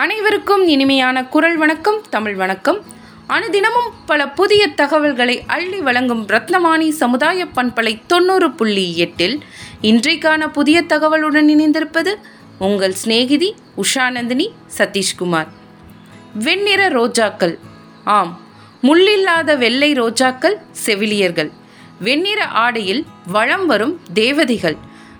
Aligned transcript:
அனைவருக்கும் 0.00 0.68
இனிமையான 0.68 1.24
குரல் 1.24 1.56
வணக்கம் 1.56 2.00
தமிழ் 2.10 2.34
வணக்கம். 2.34 2.84
அனுதினமும் 3.26 3.90
பல 4.06 4.28
புதிய 4.28 4.68
தகவல்களை 4.68 5.42
அள்ளி 5.46 5.80
வழங்கும் 5.80 6.26
ரத்னவாணி 6.26 6.88
சமுதாய 6.88 7.44
பண்பலை 7.44 8.00
தொண்ணூறு 8.06 8.50
புள்ளி 8.50 8.96
எட்டில் 8.96 9.42
இன்றைக்கான 9.82 10.48
புதிய 10.48 10.82
தகவலுடன் 10.82 11.48
இணைந்திருப்பது 11.48 12.14
உங்கள் 12.58 12.92
சிநேகிதி 12.92 13.54
உஷாநந்தினி 13.76 14.48
சதீஷ்குமார். 14.78 15.46
வெண்ணிற 16.34 16.88
ரோஜாக்கள். 16.88 17.58
ஆம் 18.04 18.40
முள்ளில்லாத 18.82 19.58
வெள்ளை 19.58 19.92
ரோஜாக்கள் 19.92 20.56
செவிலியர்கள். 20.70 21.50
வெண்ணிற 22.00 22.46
ஆடையில் 22.46 23.06
வளம் 23.26 23.66
வரும் 23.66 24.00
தேவதைகள். 24.14 24.76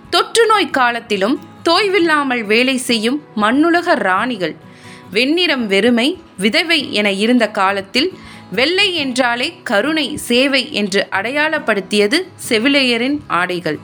தொற்று 0.09 0.45
நோய் 0.45 0.69
காலத்திலும் 0.69 1.39
தோய்வில்லாமல் 1.69 2.43
வேலை 2.43 2.77
செய்யும் 2.77 3.23
மண்ணுலக 3.35 3.93
ராணிகள். 3.93 4.69
வெண்ணிறம் 5.11 5.65
வெறுமை 5.65 6.17
விதவை 6.37 6.93
என 6.93 7.11
இருந்த 7.11 7.47
காலத்தில் 7.47 8.09
வெள்ளை 8.51 8.95
என்றாலே 8.95 9.59
கருணை 9.63 10.17
சேவை 10.17 10.73
என்று 10.73 11.07
அடையாளப்படுத்தியது 11.11 12.17
செவிலியரின் 12.49 13.17
ஆடைகள். 13.27 13.79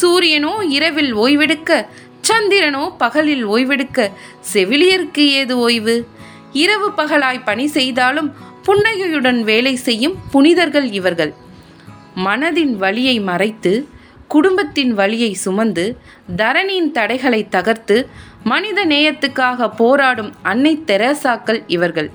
சூரியனோ 0.00 0.54
இரவில் 0.68 1.16
ஓய்வெடுக்க 1.16 1.86
சந்திரனோ 2.28 2.96
பகலில் 2.98 3.44
ஓய்வெடுக்க 3.46 4.10
செவிலியருக்கு 4.52 5.24
ஏது 5.40 5.58
ஓய்வு? 5.58 6.06
இரவு 6.52 6.90
பகலாய் 6.96 7.44
பணி 7.44 7.66
செய்தாலும் 7.66 8.32
புன்னகையுடன் 8.62 9.42
வேலை 9.42 9.74
செய்யும் 9.76 10.16
புனிதர்கள் 10.30 10.92
இவர்கள். 10.92 11.34
மனதின் 12.16 12.74
வழியை 12.76 13.20
மறைத்து 13.20 13.88
குடும்பத்தின் 14.28 14.92
வழியை 14.94 15.32
சுமந்து 15.32 15.98
தரணியின் 16.36 16.90
தடைகளை 16.90 17.48
தகர்த்து 17.48 18.08
மனித 18.50 18.86
நேயத்துக்காக 18.86 19.68
போராடும் 19.76 20.32
அன்னை 20.42 20.82
தெரசாக்கள் 20.86 21.60
இவர்கள். 21.66 22.10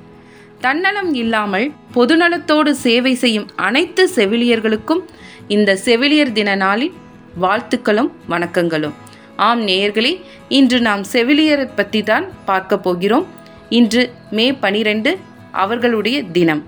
தன்னலம் 0.60 1.14
இல்லாமல் 1.14 1.72
பொதுநலத்தோடு 1.94 2.72
சேவை 2.72 3.16
செய்யும் 3.16 3.48
அனைத்து 3.56 4.10
செவிலியர்களுக்கும் 4.16 5.02
இந்த 5.48 5.76
செவிலியர் 5.76 6.32
தின 6.32 6.56
நாளின் 6.56 6.96
வாழ்த்துக்களும் 7.40 8.12
வணக்கங்களும். 8.30 8.96
ஆம் 9.36 9.62
நேயர்களே 9.68 10.14
இன்று 10.48 10.80
நாம் 10.80 11.04
செவிலியரை 11.12 11.70
பற்றி 11.76 12.04
தான் 12.04 12.28
பார்க்க 12.46 12.78
போகிறோம். 12.78 13.26
இன்று 13.70 14.14
மே 14.32 14.54
பனிரெண்டு 14.54 15.18
அவர்களுடைய 15.52 16.24
தினம். 16.24 16.64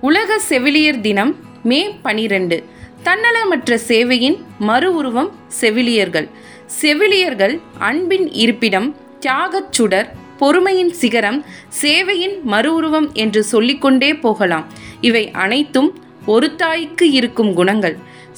உலக 0.00 0.38
செவிலியர் 0.38 1.00
தினம் 1.00 1.36
மே 1.62 1.80
பனிரெண்டு. 2.02 2.64
தன்னலமற்ற 3.06 3.78
சேவையின் 3.88 4.36
மறு 4.58 4.94
உருவம் 4.94 5.30
செவிலியர்கள். 5.46 6.28
செவிலியர்கள் 6.66 7.60
அன்பின் 7.78 8.32
இருப்பிடம் 8.32 8.96
தியாகச் 9.20 9.72
சுடர் 9.72 10.12
பொறுமையின் 10.38 10.92
சிகரம் 10.92 11.44
சேவையின் 11.82 12.42
மறு 12.42 12.74
உருவம் 12.74 13.08
என்று 13.12 13.42
சொல்லிக்கொண்டே 13.44 14.14
போகலாம். 14.14 14.66
இவை 15.00 15.30
அனைத்தும் 15.30 15.90
ஒரு 16.26 16.56
தாய்க்கு 16.56 17.10
இருக்கும் 17.10 17.54
குணங்கள். 17.54 17.96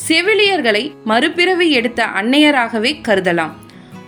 செவிலியர்களை 0.08 0.92
மறுபிறவி 1.04 1.70
எடுத்த 1.70 2.04
அன்னையராகவே 2.04 2.94
கருதலாம். 3.08 3.54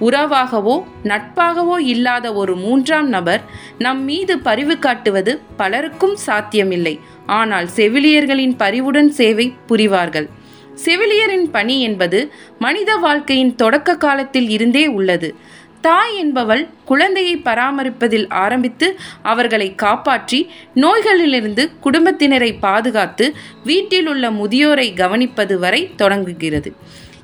உறவாகவோ 0.01 0.85
நட்பாகவோ 1.05 1.77
இல்லாத 1.79 2.33
ஒரு 2.33 2.57
மூன்றாம் 2.57 3.09
நபர் 3.09 3.43
நம் 3.79 4.05
மீது 4.05 4.39
பரிவு 4.39 4.79
காட்டுவது 4.79 5.41
பலருக்கும் 5.57 6.17
சாத்தியமில்லை. 6.17 7.01
ஆனால் 7.27 7.69
செவிலியர்களின் 7.77 8.57
பரிவுடன் 8.57 9.11
சேவை 9.11 9.53
புரிவார்கள். 9.69 10.27
செவிலியரின் 10.85 11.47
பணி 11.51 11.77
என்பது 11.81 12.19
மனித 12.59 12.97
வாழ்க்கையின் 12.97 13.55
தொடக்க 13.55 13.97
காலத்தில் 13.97 14.49
இருந்தே 14.49 14.87
உள்ளது. 14.87 15.31
தாய் 15.81 16.15
என்பவள் 16.17 16.63
குழந்தையை 16.85 17.35
பராமரிப்பதில் 17.37 18.27
ஆரம்பித்து 18.29 18.87
அவர்களை 19.23 19.75
காப்பாற்றி 19.75 20.41
நோய்களிலிருந்து 20.75 21.65
குடும்பத்தினரை 21.85 22.51
பாதுகாத்து 22.61 23.27
வீட்டில் 23.65 24.09
உள்ள 24.09 24.31
முதியோரை 24.31 24.93
கவனிப்பது 24.97 25.55
வரை 25.55 25.83
தொடங்குகிறது. 25.97 26.73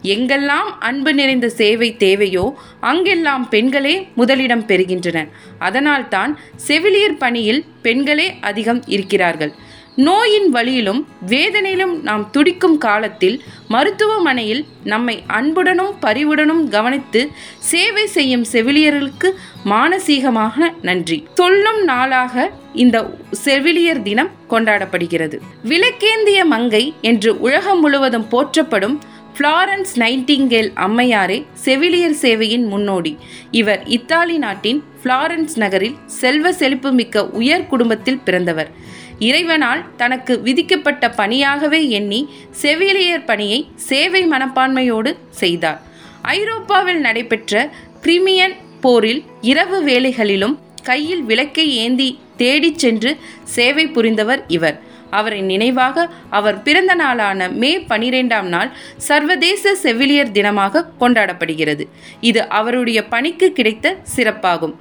எங்கெல்லாம் 0.05 0.71
அன்பு 0.81 1.15
நிறைந்த 1.15 1.49
சேவை 1.49 1.97
தேவையோ 1.97 2.45
அங்கெல்லாம் 2.81 3.49
பெண்களே 3.49 4.09
முதலிடம் 4.15 4.67
பெறுகின்றனர் 4.67 5.29
அதனால்தான் 5.59 6.33
செவிலியர் 6.57 7.21
பணியில் 7.25 7.65
பெண்களே 7.83 8.29
அதிகம் 8.41 8.83
இருக்கிறார்கள். 8.87 9.53
நோயின் 9.97 10.51
வழியிலும் 10.51 11.09
வேதனையிலும் 11.27 12.03
நாம் 12.03 12.31
துடிக்கும் 12.31 12.79
காலத்தில் 12.79 13.43
மருத்துவமனையில் 13.69 14.65
நம்மை 14.85 15.23
அன்புடனும் 15.27 15.95
பரிவுடனும் 16.01 16.69
கவனித்து 16.69 17.31
சேவை 17.59 18.07
செய்யும் 18.07 18.45
செவிலியர்களுக்கு 18.53 19.31
மானசீகமாக 19.65 20.73
நன்றி. 20.83 21.27
சொல்லும் 21.35 21.85
நாளாக 21.85 22.51
இந்த 22.73 23.11
செவிலியர் 23.31 24.03
தினம் 24.03 24.31
கொண்டாடப்படுகிறது. 24.51 25.39
விளக்கேந்திய 25.65 26.45
மங்கை 26.45 26.95
என்று 27.01 27.41
உலகம் 27.41 27.81
முழுவதும் 27.81 28.29
போற்றப்படும் 28.29 29.01
ஃப்ளாரன்ஸ் 29.39 29.93
நைட்டிங்கேல் 29.95 30.71
அம்மையாரே 30.75 31.45
செவிலியர் 31.53 32.17
சேவையின் 32.21 32.67
முன்னோடி. 32.67 33.19
இவர் 33.51 33.83
இத்தாலி 33.87 34.39
நாட்டின் 34.39 34.83
ஃப்ளாரன்ஸ் 35.03 35.57
நகரில் 35.57 35.95
செல்வ 36.07 36.53
செழிப்புமிக்க 36.53 37.27
உயர் 37.27 37.67
குடும்பத்தில் 37.67 38.21
பிறந்தவர். 38.25 38.73
இறைவனால் 39.19 39.97
தனக்கு 39.97 40.41
விதிக்கப்பட்ட 40.41 41.09
பணியாகவே 41.09 41.89
எண்ணி 41.89 42.29
செவிலியர் 42.51 43.25
பணியை 43.25 43.69
சேவை 43.77 44.29
மனப்பான்மையோடு 44.29 45.17
செய்தார். 45.31 45.83
ஐரோப்பாவில் 46.23 47.01
நடைபெற்ற 47.01 47.71
கிரிமியன் 48.03 48.57
போரில் 48.81 49.25
இரவு 49.41 49.83
வேலைகளிலும் 49.83 50.59
கையில் 50.83 51.23
விளக்கை 51.23 51.77
ஏந்தி 51.77 52.19
தேடிச் 52.37 52.79
சென்று 52.79 53.17
சேவை 53.45 53.87
புரிந்தவர் 53.87 54.45
இவர். 54.49 54.81
அவரின் 55.11 55.45
நினைவாக 55.45 56.11
அவர் 56.31 56.63
பிறந்த 56.63 56.95
நாளான 56.95 57.49
மே 57.49 57.79
பனிரெண்டாம் 57.79 58.43
நாள் 58.43 58.73
சர்வதேச 58.97 59.75
செவிலியர் 59.75 60.33
தினமாக 60.33 60.85
கொண்டாடப்படுகிறது. 61.01 61.87
இது 62.21 62.49
அவருடைய 62.49 63.05
பணிக்கு 63.05 63.53
கிடைத்த 63.53 63.97
சிறப்பாகும். 64.17 64.73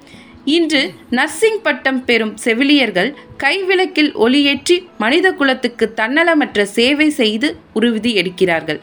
இன்று 0.45 0.93
நர்சிங் 1.09 1.61
பட்டம் 1.61 2.05
பெறும் 2.05 2.37
செவிலியர்கள் 2.37 3.15
கைவிளக்கில் 3.37 4.11
ஒளியேற்றி 4.15 4.87
மனித 4.97 5.33
குலத்துக்கு 5.33 5.93
தன்னலமற்ற 5.95 6.61
சேவை 6.63 7.09
செய்து 7.09 7.57
உறுதி 7.73 8.13
எடுக்கிறார்கள். 8.21 8.79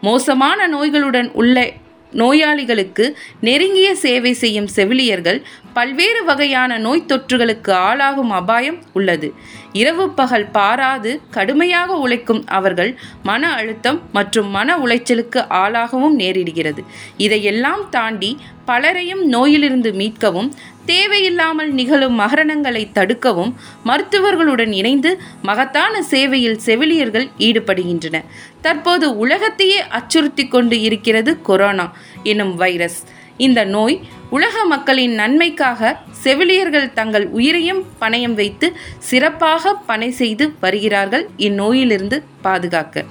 மோசமான 0.00 0.68
நோய்களுடன் 0.68 1.30
உள்ள 1.32 1.72
நோயாளிகளுக்கு 2.12 3.16
நெருங்கிய 3.40 3.94
சேவை 3.94 4.32
செய்யும் 4.32 4.66
செவிலியர்கள் 4.66 5.42
பல்வேறு 5.72 6.24
வகையான 6.24 6.78
நோய் 6.78 7.06
தொற்றுகளுக்கு 7.06 7.72
ஆளாகும் 7.72 8.30
அபாயம் 8.30 8.78
உள்ளது. 8.92 9.32
இரவு 9.72 10.10
பகல் 10.10 10.48
பாராது 10.52 11.20
கடுமையாக 11.30 11.96
உழைக்கும் 11.96 12.46
அவர்கள் 12.46 12.98
மன 13.22 13.52
அழுத்தம் 13.52 14.00
மற்றும் 14.12 14.50
மன 14.50 14.78
உளைச்சலுக்கு 14.78 15.46
ஆளாகவும் 15.48 16.18
நேரிடுகிறது. 16.18 16.84
இதையெல்லாம் 17.16 17.88
தாண்டி 17.90 18.38
பலரையும் 18.64 19.24
நோயிலிருந்து 19.28 19.92
மீட்கவும் 19.92 20.52
தேவையில்லாமல் 20.86 21.72
நிகழும் 21.72 22.20
மகரணங்களை 22.20 22.82
தடுக்கவும் 22.94 23.52
மருத்துவர்களுடன் 23.84 24.72
இணைந்து 24.72 25.10
மகத்தான 25.42 26.02
சேவையில் 26.02 26.58
செவிலியர்கள் 26.58 27.26
ஈடுபடுகின்றனர் 27.38 28.28
தற்போது 28.60 29.16
உலகத்தையே 29.16 29.80
அச்சுறுத்தி 29.88 30.48
கொண்டு 30.48 30.80
இருக்கிறது 30.80 31.42
கொரோனா 31.42 31.86
எனும் 32.22 32.54
வைரஸ். 32.54 33.00
இந்த 33.36 33.64
நோய் 33.64 34.00
உலக 34.30 34.64
மக்களின் 34.64 35.14
நன்மைக்காக 35.14 35.98
செவிலியர்கள் 36.10 36.92
தங்கள் 36.92 37.26
உயிரையும் 37.28 37.84
பணயம் 38.00 38.34
வைத்து 38.34 38.72
சிறப்பாக 38.98 39.74
பணி 39.74 40.10
செய்து 40.10 40.54
வருகிறார்கள் 40.60 41.28
இந்நோயிலிருந்து 41.36 42.22
பாதுகாக்க. 42.42 43.04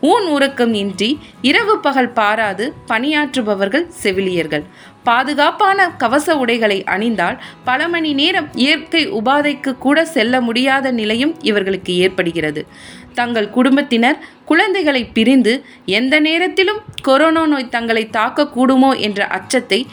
ஊன் 0.00 0.26
உறக்கம் 0.26 0.74
இன்றி 0.74 1.18
இரவு 1.42 1.78
பகல் 1.78 2.12
பாராது 2.12 2.74
பணியாற்றுபவர்கள் 2.88 3.86
செவிலியர்கள். 3.88 4.64
பாதுகாப்பான 5.04 5.88
கவச 5.90 6.36
உடைகளை 6.36 6.84
அணிந்தால் 6.84 7.40
பல 7.64 7.88
மணி 7.88 8.12
நேரம் 8.12 8.48
இயற்கை 8.54 9.12
உபாதைக்கு 9.12 9.78
கூட 9.78 10.04
செல்ல 10.04 10.40
முடியாத 10.40 10.90
நிலையும் 10.90 11.34
இவர்களுக்கு 11.40 11.96
ஏற்படுகிறது. 11.96 12.66
தங்கள் 13.14 13.50
குடும்பத்தினர் 13.50 14.18
குழந்தைகளை 14.44 15.04
பிரிந்து 15.04 15.64
எந்த 15.84 16.20
நேரத்திலும் 16.20 16.80
கொரோனா 17.02 17.46
நோய் 17.46 17.68
தங்களை 17.68 18.08
தாக்கக்கூடுமோ 18.12 18.98
என்ற 18.98 19.26
அச்சத்தை 19.26 19.86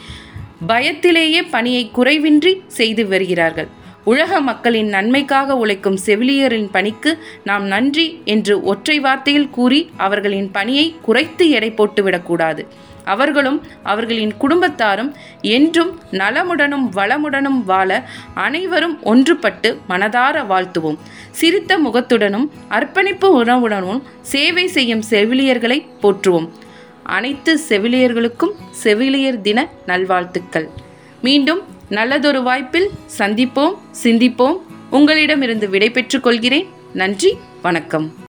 பயத்திலேயே 0.68 1.42
பணியை 1.50 1.90
குறைவின்றி 1.94 2.60
செய்து 2.66 3.08
வருகிறார்கள். 3.08 3.68
உலக 4.10 4.40
மக்களின் 4.48 4.88
நன்மைக்காக 4.88 5.56
உழைக்கும் 5.62 5.98
செவிலியரின் 6.06 6.68
பணிக்கு 6.72 7.10
நாம் 7.44 7.64
நன்றி 7.64 8.06
என்று 8.24 8.54
ஒற்றை 8.62 8.96
வார்த்தையில் 9.00 9.50
கூறி 9.56 9.80
அவர்களின் 10.06 10.50
பணியை 10.56 10.86
குறைத்து 11.06 11.44
எடை 11.56 11.70
போட்டுவிடக்கூடாது. 11.70 12.62
அவர்களும் 13.14 13.58
அவர்களின் 13.82 14.32
குடும்பத்தாரும் 14.40 15.10
என்றும் 15.40 15.92
நலமுடனும் 16.12 16.86
வளமுடனும் 16.96 17.60
வாழ 17.70 17.90
அனைவரும் 18.34 18.96
ஒன்றுபட்டு 19.12 19.70
மனதார 19.90 20.42
வாழ்த்துவோம். 20.52 20.98
சிரித்த 21.30 21.78
முகத்துடனும் 21.78 22.46
அர்ப்பணிப்பு 22.68 23.28
உணவுடனும் 23.42 24.02
சேவை 24.34 24.66
செய்யும் 24.76 25.06
செவிலியர்களை 25.10 25.78
போற்றுவோம். 26.02 26.48
அனைத்து 27.16 27.52
செவிலியர்களுக்கும் 27.68 28.54
செவிலியர் 28.84 29.42
தின 29.46 29.58
நல்வாழ்த்துக்கள். 29.86 30.68
மீண்டும் 31.22 31.62
நல்லதொரு 31.88 32.42
வாய்ப்பில் 32.42 32.90
சந்திப்போம் 33.18 33.78
சிந்திப்போம். 34.02 34.60
உங்களிடமிருந்து 34.90 35.68
விடை 35.68 35.90
பெற்றுக் 35.90 36.22
கொள்கிறேன். 36.22 36.68
நன்றி 36.94 37.38
வணக்கம். 37.62 38.12